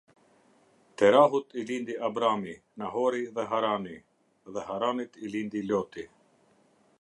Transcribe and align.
Terahut 1.01 1.51
i 1.61 1.65
lindi 1.71 1.97
Abrami, 2.07 2.55
Nahori 2.83 3.21
dhe 3.35 3.45
Harani; 3.51 3.95
dhe 4.57 4.65
Haranit 4.71 5.21
i 5.29 5.33
lindi 5.37 5.63
Loti. 5.69 6.09